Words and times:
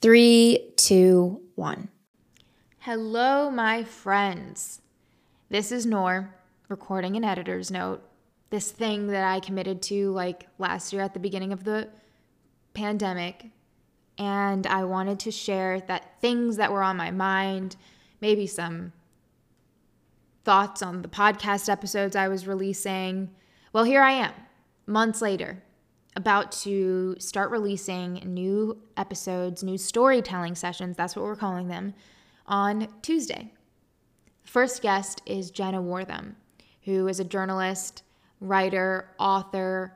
Three, 0.00 0.74
two, 0.76 1.40
one. 1.56 1.88
Hello, 2.78 3.50
my 3.50 3.82
friends. 3.82 4.80
This 5.48 5.72
is 5.72 5.86
Noor 5.86 6.32
recording 6.68 7.16
an 7.16 7.24
editor's 7.24 7.68
note. 7.68 8.00
This 8.50 8.70
thing 8.70 9.08
that 9.08 9.24
I 9.24 9.40
committed 9.40 9.82
to 9.82 10.12
like 10.12 10.46
last 10.56 10.92
year 10.92 11.02
at 11.02 11.14
the 11.14 11.18
beginning 11.18 11.52
of 11.52 11.64
the 11.64 11.88
pandemic. 12.74 13.46
And 14.18 14.68
I 14.68 14.84
wanted 14.84 15.18
to 15.18 15.32
share 15.32 15.80
that 15.80 16.20
things 16.20 16.58
that 16.58 16.70
were 16.70 16.84
on 16.84 16.96
my 16.96 17.10
mind, 17.10 17.74
maybe 18.20 18.46
some 18.46 18.92
thoughts 20.44 20.80
on 20.80 21.02
the 21.02 21.08
podcast 21.08 21.68
episodes 21.68 22.14
I 22.14 22.28
was 22.28 22.46
releasing. 22.46 23.30
Well, 23.72 23.82
here 23.82 24.02
I 24.02 24.12
am, 24.12 24.32
months 24.86 25.20
later, 25.20 25.64
about 26.18 26.50
to 26.50 27.14
start 27.20 27.52
releasing 27.52 28.14
new 28.26 28.76
episodes, 28.96 29.62
new 29.62 29.78
storytelling 29.78 30.56
sessions, 30.56 30.96
that's 30.96 31.14
what 31.14 31.24
we're 31.24 31.36
calling 31.36 31.68
them, 31.68 31.94
on 32.44 32.88
Tuesday. 33.02 33.52
First 34.42 34.82
guest 34.82 35.22
is 35.26 35.52
Jenna 35.52 35.80
Wortham, 35.80 36.34
who 36.82 37.06
is 37.06 37.20
a 37.20 37.24
journalist, 37.24 38.02
writer, 38.40 39.08
author, 39.20 39.94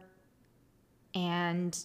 and 1.13 1.77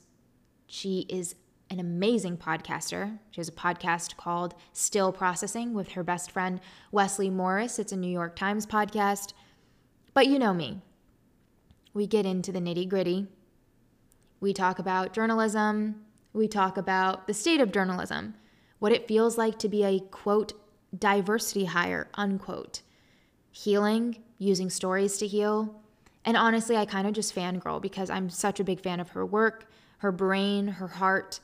she 0.68 1.08
is 1.10 1.34
an 1.72 1.80
amazing 1.80 2.38
podcaster. 2.38 3.18
She 3.32 3.42
has 3.42 3.50
a 3.50 3.54
podcast 3.54 4.18
called 4.18 4.54
Still 4.72 5.12
Processing 5.12 5.74
with 5.74 5.94
her 5.94 6.04
best 6.04 6.30
friend 6.30 6.62
Wesley 6.92 7.32
Morris. 7.32 7.80
It's 7.80 7.92
a 7.92 7.98
New 7.98 8.12
York 8.12 8.36
Times 8.36 8.68
podcast. 8.68 9.34
But 10.14 10.28
you 10.28 10.38
know 10.38 10.54
me. 10.54 10.82
We 11.96 12.06
get 12.06 12.28
into 12.28 12.52
the 12.52 12.60
nitty 12.60 12.88
gritty 12.88 13.28
we 14.40 14.54
talk 14.54 14.80
about 14.80 15.14
journalism. 15.14 16.04
We 16.34 16.48
talk 16.48 16.78
about 16.78 17.28
the 17.28 17.34
state 17.34 17.60
of 17.60 17.72
journalism, 17.72 18.36
what 18.80 18.92
it 18.92 19.08
feels 19.08 19.38
like 19.38 19.58
to 19.60 19.70
be 19.70 19.84
a 19.84 20.00
quote, 20.00 20.54
diversity 20.98 21.66
hire, 21.66 22.10
unquote, 22.14 22.82
healing, 23.52 24.18
using 24.38 24.70
stories 24.70 25.18
to 25.18 25.28
heal. 25.28 25.82
And 26.24 26.38
honestly, 26.38 26.78
I 26.78 26.86
kind 26.86 27.08
of 27.08 27.14
just 27.14 27.34
fangirl 27.34 27.82
because 27.82 28.10
I'm 28.10 28.30
such 28.30 28.60
a 28.60 28.64
big 28.64 28.82
fan 28.82 29.00
of 29.00 29.10
her 29.10 29.26
work, 29.26 29.66
her 30.00 30.12
brain, 30.12 30.68
her 30.68 30.88
heart. 30.88 31.40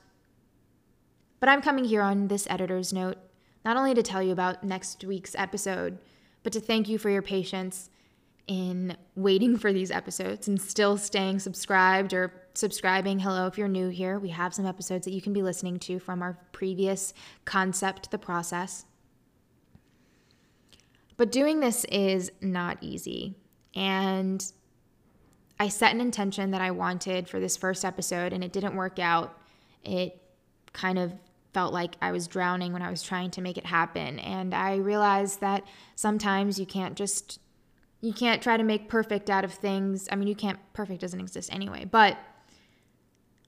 But 1.39 1.49
I'm 1.49 1.61
coming 1.61 1.85
here 1.85 2.01
on 2.01 2.27
this 2.27 2.47
editor's 2.49 2.93
note, 2.93 3.17
not 3.65 3.77
only 3.77 3.93
to 3.95 4.03
tell 4.03 4.21
you 4.21 4.31
about 4.31 4.63
next 4.63 5.03
week's 5.03 5.35
episode, 5.35 5.97
but 6.43 6.53
to 6.53 6.59
thank 6.59 6.87
you 6.87 6.97
for 6.97 7.09
your 7.09 7.21
patience 7.21 7.89
in 8.45 8.95
waiting 9.15 9.57
for 9.57 9.71
these 9.71 9.89
episodes 9.89 10.47
and 10.47 10.61
still 10.61 10.97
staying 10.97 11.39
subscribed 11.39 12.13
or 12.13 12.42
subscribing. 12.53 13.19
Hello, 13.19 13.47
if 13.47 13.57
you're 13.57 13.67
new 13.67 13.89
here, 13.89 14.19
we 14.19 14.29
have 14.29 14.53
some 14.53 14.65
episodes 14.65 15.05
that 15.05 15.13
you 15.13 15.21
can 15.21 15.33
be 15.33 15.41
listening 15.41 15.79
to 15.79 15.99
from 15.99 16.21
our 16.21 16.37
previous 16.51 17.13
concept, 17.45 18.11
The 18.11 18.17
Process. 18.17 18.85
But 21.17 21.31
doing 21.31 21.59
this 21.59 21.85
is 21.85 22.31
not 22.41 22.77
easy. 22.81 23.35
And 23.75 24.43
I 25.59 25.67
set 25.69 25.93
an 25.93 26.01
intention 26.01 26.51
that 26.51 26.61
I 26.61 26.71
wanted 26.71 27.27
for 27.27 27.39
this 27.39 27.57
first 27.57 27.85
episode, 27.85 28.33
and 28.33 28.43
it 28.43 28.53
didn't 28.53 28.75
work 28.75 28.99
out. 28.99 29.39
It 29.83 30.21
kind 30.73 30.97
of 30.99 31.13
felt 31.53 31.73
like 31.73 31.95
I 32.01 32.11
was 32.11 32.27
drowning 32.27 32.73
when 32.73 32.81
I 32.81 32.89
was 32.89 33.03
trying 33.03 33.31
to 33.31 33.41
make 33.41 33.57
it 33.57 33.65
happen. 33.65 34.19
And 34.19 34.53
I 34.53 34.77
realized 34.77 35.41
that 35.41 35.63
sometimes 35.95 36.59
you 36.59 36.65
can't 36.65 36.95
just 36.95 37.39
you 38.03 38.11
can't 38.11 38.41
try 38.43 38.57
to 38.57 38.63
make 38.63 38.89
perfect 38.89 39.29
out 39.29 39.45
of 39.45 39.53
things. 39.53 40.09
I 40.11 40.15
mean, 40.15 40.27
you 40.27 40.35
can't, 40.35 40.59
perfect 40.73 40.99
doesn't 40.99 41.21
exist 41.21 41.49
anyway. 41.53 41.85
But 41.85 42.17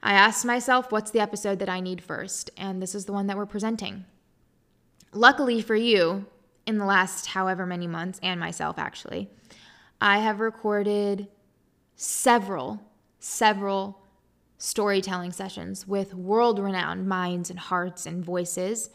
I 0.06 0.14
asked 0.14 0.46
myself, 0.46 0.92
what's 0.92 1.10
the 1.10 1.20
episode 1.20 1.58
that 1.58 1.68
I 1.68 1.80
need 1.80 2.00
first? 2.00 2.52
And 2.58 2.80
this 2.80 2.94
is 2.94 3.06
the 3.06 3.12
one 3.12 3.26
that 3.26 3.36
we're 3.36 3.48
presenting. 3.48 4.06
Luckily 5.12 5.64
for 5.64 5.74
you, 5.74 6.28
in 6.68 6.78
the 6.78 6.86
last 6.86 7.26
however 7.26 7.66
many 7.66 7.88
months, 7.88 8.20
and 8.22 8.40
myself 8.40 8.78
actually, 8.78 9.32
I 10.00 10.20
have 10.20 10.42
recorded 10.42 11.28
several, 11.96 12.80
several 13.18 14.00
storytelling 14.60 15.32
sessions 15.32 15.88
with 15.88 16.14
world 16.14 16.60
renowned 16.60 17.08
minds 17.08 17.50
and 17.50 17.58
hearts 17.58 18.06
and 18.06 18.24
voices 18.24 18.92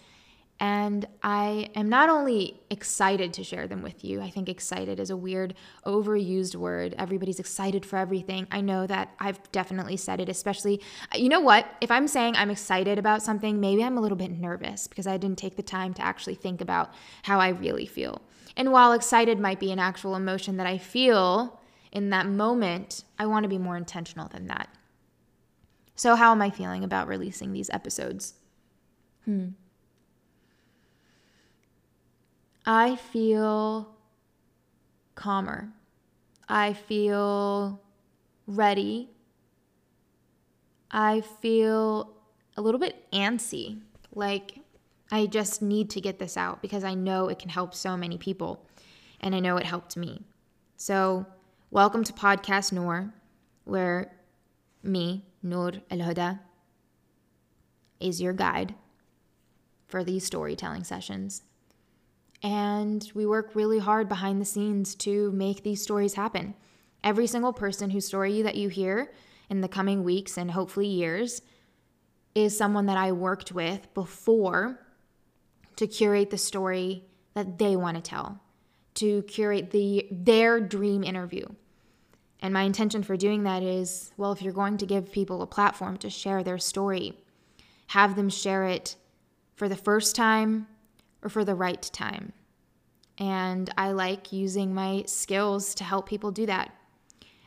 and 0.63 1.07
I 1.23 1.71
am 1.75 1.89
not 1.89 2.11
only 2.11 2.61
excited 2.69 3.33
to 3.33 3.43
share 3.43 3.67
them 3.67 3.81
with 3.81 4.05
you, 4.05 4.21
I 4.21 4.29
think 4.29 4.51
excited 4.51 5.01
is 5.01 5.09
a 5.09 5.17
weird, 5.17 5.55
overused 5.87 6.55
word. 6.55 6.95
Everybody's 6.99 7.41
excited 7.41 7.87
for 7.87 7.97
everything. 7.97 8.47
I 8.51 8.61
know 8.61 8.87
that 8.87 9.15
I've 9.19 9.51
definitely 9.53 9.97
said 9.97 10.21
it, 10.21 10.29
especially, 10.29 10.83
you 11.15 11.31
know 11.31 11.41
what? 11.41 11.67
If 11.81 11.91
I'm 11.91 12.07
saying 12.07 12.37
I'm 12.37 12.51
excited 12.51 12.99
about 12.99 13.23
something, 13.23 13.59
maybe 13.59 13.83
I'm 13.83 13.97
a 13.97 14.03
little 14.03 14.19
bit 14.19 14.31
nervous 14.31 14.87
because 14.87 15.07
I 15.07 15.17
didn't 15.17 15.39
take 15.39 15.57
the 15.57 15.63
time 15.63 15.95
to 15.95 16.03
actually 16.03 16.35
think 16.35 16.61
about 16.61 16.93
how 17.23 17.41
I 17.41 17.49
really 17.49 17.87
feel. 17.87 18.21
And 18.55 18.71
while 18.71 18.93
excited 18.93 19.39
might 19.39 19.61
be 19.61 19.73
an 19.73 19.79
actual 19.79 20.15
emotion 20.15 20.59
that 20.59 20.67
I 20.67 20.77
feel 20.77 21.59
in 21.91 22.11
that 22.11 22.27
moment, 22.27 23.05
I 23.19 23.25
want 23.25 23.45
to 23.45 23.49
be 23.49 23.57
more 23.57 23.79
intentional 23.79 24.29
than 24.29 24.49
that. 24.49 24.69
So, 25.95 26.17
how 26.17 26.33
am 26.33 26.43
I 26.43 26.51
feeling 26.51 26.85
about 26.85 27.09
releasing 27.09 27.53
these 27.53 27.71
episodes? 27.71 28.35
Hmm. 29.25 29.49
I 32.67 32.97
feel 32.97 33.95
calmer. 35.15 35.73
I 36.49 36.73
feel 36.75 37.81
ready. 38.47 39.09
I 40.91 41.21
feel 41.21 42.13
a 42.57 42.63
little 42.63 42.81
bit 42.81 43.11
antsy. 43.13 43.81
Like 44.15 44.59
I 45.11 45.27
just 45.27 45.63
need 45.63 45.91
to 45.91 46.01
get 46.01 46.19
this 46.19 46.37
out 46.37 46.61
because 46.61 46.85
I 46.85 46.95
know 46.95 47.29
it 47.29 47.39
can 47.39 47.49
help 47.49 47.75
so 47.75 47.97
many 47.97 48.19
people 48.19 48.67
and 49.21 49.35
I 49.35 49.41
know 49.41 49.57
it 49.57 49.67
helped 49.67 49.97
me. 49.97 50.25
So, 50.77 51.27
welcome 51.71 52.05
to 52.05 52.13
Podcast 52.13 52.73
Noor, 52.73 53.13
where 53.65 54.13
me, 54.83 55.25
Noor 55.43 55.73
El 55.91 55.99
Huda, 55.99 56.41
is 58.01 58.21
your 58.21 58.33
guide 58.33 58.75
for 59.87 60.03
these 60.03 60.25
storytelling 60.25 60.85
sessions. 60.85 61.43
And 62.43 63.11
we 63.15 63.27
work 63.27 63.55
really 63.55 63.79
hard 63.79 64.09
behind 64.09 64.41
the 64.41 64.47
scenes 64.47 64.95
to 64.97 65.31
make 65.33 65.63
these 65.63 65.83
stories 65.83 66.15
happen. 66.15 66.55
Every 67.05 67.27
single 67.27 67.53
person 67.53 67.91
whose 67.91 68.07
story 68.07 68.43
that 68.43 68.57
you 68.57 68.69
hear 68.69 69.13
in 69.49 69.61
the 69.61 69.69
coming 69.69 70.05
weeks 70.05 70.39
and 70.39 70.51
hopefully 70.51 70.87
years 70.87 71.43
is 72.35 72.57
someone 72.57 72.87
that 72.87 72.97
I 72.97 73.13
worked 73.13 73.53
with 73.53 73.93
before 73.95 74.81
to 75.77 75.87
curate 75.87 76.31
the 76.31 76.39
story 76.39 77.05
that 77.35 77.59
they 77.59 77.77
want 77.77 77.97
to 77.97 78.03
tell, 78.03 78.41
to 78.95 79.23
curate 79.23 79.71
the 79.71 80.07
their 80.11 80.61
dream 80.61 81.03
interview. 81.03 81.47
And 82.43 82.55
my 82.55 82.63
intention 82.63 83.03
for 83.03 83.17
doing 83.17 83.43
that 83.43 83.63
is, 83.63 84.13
well, 84.17 84.33
if 84.33 84.41
you're 84.41 84.53
going 84.53 84.79
to 84.79 84.87
give 84.87 85.13
people 85.13 85.43
a 85.43 85.47
platform 85.47 85.99
to 85.99 86.09
share 86.09 86.43
their 86.43 86.59
story, 86.59 87.19
have 87.89 88.17
them 88.17 88.31
share 88.31 88.65
it 88.65 88.97
for 89.57 89.69
the 89.69 89.77
first 89.77 90.17
time 90.17 90.67
or 91.23 91.29
for 91.29 91.45
the 91.45 91.55
right 91.55 91.83
time. 91.93 92.33
And 93.19 93.71
I 93.77 93.93
like 93.93 94.33
using 94.33 94.75
my 94.75 95.05
skills 95.07 95.75
to 95.77 95.85
help 95.85 96.09
people 96.09 96.31
do 96.31 96.47
that. 96.47 96.75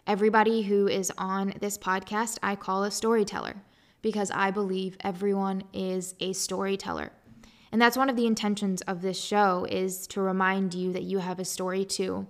Everybody 0.05 0.63
who 0.63 0.87
is 0.87 1.11
on 1.17 1.53
this 1.59 1.77
podcast, 1.77 2.37
I 2.43 2.55
call 2.55 2.83
a 2.83 2.91
storyteller 2.91 3.55
because 4.01 4.29
I 4.31 4.51
believe 4.51 4.97
everyone 4.99 5.63
is 5.73 6.13
a 6.19 6.33
storyteller. 6.33 7.11
And 7.71 7.81
that's 7.81 7.97
one 7.97 8.09
of 8.09 8.15
the 8.15 8.27
intentions 8.27 8.81
of 8.81 9.01
this 9.01 9.19
show 9.19 9.65
is 9.67 10.05
to 10.07 10.21
remind 10.21 10.75
you 10.75 10.93
that 10.93 11.03
you 11.03 11.17
have 11.19 11.39
a 11.39 11.45
story 11.45 11.85
too. 11.85 12.27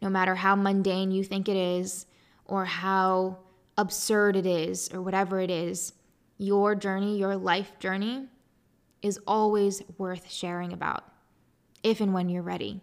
No 0.00 0.08
matter 0.08 0.34
how 0.34 0.56
mundane 0.56 1.12
you 1.12 1.22
think 1.22 1.48
it 1.48 1.56
is 1.56 2.06
or 2.44 2.64
how 2.64 3.38
absurd 3.78 4.34
it 4.34 4.46
is 4.46 4.92
or 4.92 5.00
whatever 5.00 5.38
it 5.38 5.50
is, 5.50 5.92
your 6.38 6.74
journey, 6.74 7.16
your 7.16 7.36
life 7.36 7.78
journey 7.78 8.26
is 9.02 9.18
always 9.26 9.82
worth 9.98 10.30
sharing 10.30 10.72
about 10.72 11.04
if 11.82 12.00
and 12.00 12.14
when 12.14 12.28
you're 12.28 12.42
ready. 12.42 12.80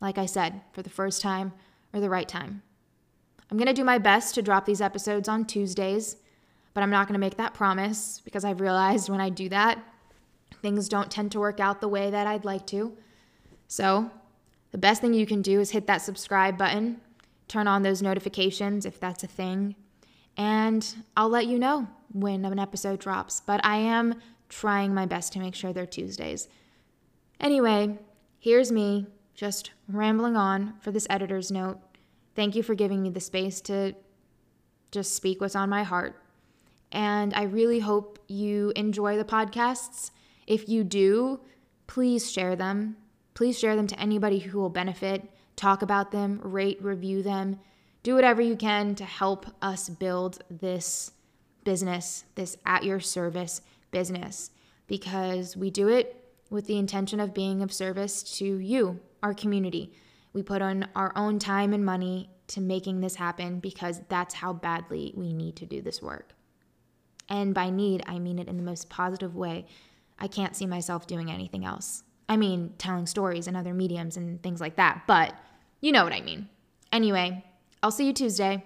Like 0.00 0.18
I 0.18 0.26
said, 0.26 0.60
for 0.72 0.82
the 0.82 0.90
first 0.90 1.22
time 1.22 1.52
or 1.92 2.00
the 2.00 2.10
right 2.10 2.28
time. 2.28 2.62
I'm 3.50 3.58
to 3.68 3.74
do 3.74 3.84
my 3.84 3.98
best 3.98 4.34
to 4.34 4.42
drop 4.42 4.64
these 4.64 4.80
episodes 4.80 5.28
on 5.28 5.44
Tuesdays, 5.44 6.16
but 6.74 6.82
I'm 6.82 6.90
not 6.90 7.06
to 7.14 7.20
make 7.20 7.36
that 7.36 7.54
promise 7.54 8.20
because 8.24 8.44
I've 8.44 8.60
realized 8.60 9.08
when 9.08 9.20
I 9.20 9.28
do 9.28 9.48
that, 9.50 9.78
things 10.62 10.88
don't 10.88 11.10
tend 11.10 11.32
to 11.32 11.40
work 11.40 11.60
out 11.60 11.80
the 11.80 11.88
way 11.88 12.10
that 12.10 12.26
I'd 12.26 12.44
like 12.44 12.66
to. 12.68 12.96
So, 13.68 14.10
the 14.70 14.78
best 14.78 15.02
thing 15.02 15.12
you 15.12 15.26
can 15.26 15.42
do 15.42 15.60
is 15.60 15.70
hit 15.70 15.86
that 15.86 16.00
subscribe 16.00 16.56
button, 16.56 17.00
turn 17.46 17.68
on 17.68 17.82
those 17.82 18.00
notifications 18.00 18.86
if 18.86 18.98
that's 18.98 19.22
a 19.22 19.26
thing, 19.26 19.76
and 20.36 20.94
I'll 21.14 21.28
let 21.28 21.46
you 21.46 21.58
know 21.58 21.86
when 22.12 22.44
an 22.46 22.58
episode 22.58 23.00
drops. 23.00 23.42
But 23.44 23.60
I 23.64 23.76
am 23.76 24.14
trying 24.52 24.92
my 24.92 25.06
best 25.06 25.32
to 25.32 25.38
make 25.38 25.54
sure 25.54 25.72
they're 25.72 25.86
Tuesdays. 25.86 26.46
Anyway, 27.40 27.98
here's 28.38 28.70
me 28.70 29.06
just 29.34 29.70
rambling 29.88 30.36
on 30.36 30.74
for 30.80 30.90
this 30.90 31.06
editor's 31.08 31.50
note. 31.50 31.78
Thank 32.36 32.54
you 32.54 32.62
for 32.62 32.74
giving 32.74 33.02
me 33.02 33.08
the 33.08 33.20
space 33.20 33.62
to 33.62 33.94
just 34.90 35.16
speak 35.16 35.40
what's 35.40 35.56
on 35.56 35.70
my 35.70 35.82
heart. 35.82 36.22
And 36.92 37.32
I 37.32 37.44
really 37.44 37.80
hope 37.80 38.18
you 38.28 38.72
enjoy 38.76 39.16
the 39.16 39.24
podcasts 39.24 40.10
If 40.46 40.68
you 40.68 40.84
do, 40.84 41.40
please 41.86 42.30
share 42.30 42.56
them. 42.56 42.96
Please 43.34 43.58
share 43.58 43.76
them 43.76 43.86
to 43.86 43.98
anybody 43.98 44.40
who 44.40 44.58
will 44.58 44.68
benefit. 44.68 45.22
Talk 45.56 45.82
about 45.82 46.10
them, 46.10 46.40
rate, 46.42 46.82
review 46.82 47.22
them. 47.22 47.60
Do 48.02 48.14
whatever 48.14 48.42
you 48.42 48.56
can 48.56 48.94
to 48.96 49.04
help 49.04 49.46
us 49.62 49.88
build 49.88 50.42
this 50.50 51.12
business, 51.64 52.24
this 52.34 52.56
at 52.66 52.84
your 52.84 53.00
service 53.00 53.62
business, 53.92 54.50
because 54.88 55.56
we 55.56 55.70
do 55.70 55.88
it 55.88 56.18
with 56.50 56.66
the 56.66 56.76
intention 56.76 57.20
of 57.20 57.32
being 57.32 57.62
of 57.62 57.72
service 57.72 58.22
to 58.38 58.44
you, 58.58 59.00
our 59.22 59.32
community. 59.32 59.92
We 60.32 60.42
put 60.42 60.60
on 60.60 60.88
our 60.96 61.12
own 61.14 61.38
time 61.38 61.72
and 61.72 61.84
money 61.84 62.28
to 62.48 62.60
making 62.60 63.00
this 63.00 63.14
happen 63.14 63.60
because 63.60 64.02
that's 64.08 64.34
how 64.34 64.52
badly 64.52 65.14
we 65.16 65.32
need 65.32 65.56
to 65.56 65.66
do 65.66 65.80
this 65.80 66.02
work. 66.02 66.34
And 67.28 67.54
by 67.54 67.70
need, 67.70 68.02
I 68.06 68.18
mean 68.18 68.38
it 68.38 68.48
in 68.48 68.56
the 68.56 68.62
most 68.62 68.90
positive 68.90 69.34
way. 69.34 69.66
I 70.18 70.28
can't 70.28 70.56
see 70.56 70.66
myself 70.66 71.06
doing 71.06 71.30
anything 71.30 71.64
else. 71.64 72.02
I 72.28 72.36
mean, 72.36 72.74
telling 72.78 73.06
stories 73.06 73.46
and 73.46 73.56
other 73.56 73.72
mediums 73.72 74.16
and 74.16 74.42
things 74.42 74.60
like 74.60 74.76
that, 74.76 75.04
but 75.06 75.34
you 75.80 75.92
know 75.92 76.04
what 76.04 76.12
I 76.12 76.20
mean. 76.20 76.48
Anyway, 76.92 77.44
I'll 77.82 77.90
see 77.90 78.06
you 78.06 78.12
Tuesday. 78.12 78.64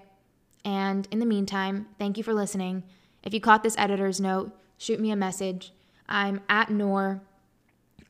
And 0.64 1.06
in 1.10 1.20
the 1.20 1.26
meantime, 1.26 1.86
thank 1.98 2.16
you 2.16 2.24
for 2.24 2.34
listening. 2.34 2.82
If 3.22 3.32
you 3.32 3.40
caught 3.40 3.62
this 3.62 3.78
editor's 3.78 4.20
note, 4.20 4.52
shoot 4.78 5.00
me 5.00 5.10
a 5.10 5.16
message. 5.16 5.72
I'm 6.08 6.40
at 6.48 6.70
Noor 6.70 7.20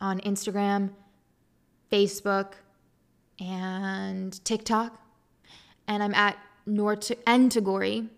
on 0.01 0.21
Instagram, 0.21 0.91
Facebook, 1.91 2.53
and 3.41 4.45
TikTok. 4.45 5.01
And 5.89 6.03
I'm 6.03 6.15
at 6.15 6.37
Noor 6.67 6.99
N 7.27 7.49
Tagouri 7.49 8.09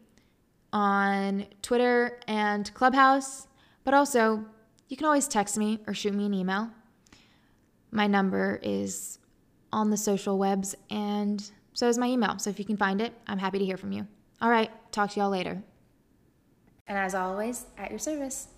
on 0.72 1.46
Twitter 1.62 2.18
and 2.26 2.72
Clubhouse. 2.74 3.46
But 3.84 3.94
also, 3.94 4.44
you 4.88 4.96
can 4.96 5.06
always 5.06 5.28
text 5.28 5.56
me 5.58 5.80
or 5.86 5.94
shoot 5.94 6.14
me 6.14 6.26
an 6.26 6.34
email. 6.34 6.70
My 7.90 8.06
number 8.06 8.58
is 8.62 9.18
on 9.72 9.90
the 9.90 9.96
social 9.96 10.38
webs, 10.38 10.74
and 10.90 11.50
so 11.74 11.88
is 11.88 11.98
my 11.98 12.06
email. 12.06 12.38
So 12.38 12.50
if 12.50 12.58
you 12.58 12.64
can 12.64 12.76
find 12.76 13.00
it, 13.00 13.12
I'm 13.26 13.38
happy 13.38 13.58
to 13.58 13.64
hear 13.64 13.76
from 13.76 13.92
you. 13.92 14.06
All 14.40 14.50
right, 14.50 14.70
talk 14.92 15.10
to 15.10 15.20
y'all 15.20 15.30
later. 15.30 15.62
And 16.88 16.96
as 16.96 17.14
always, 17.14 17.66
at 17.76 17.90
your 17.90 17.98
service. 17.98 18.48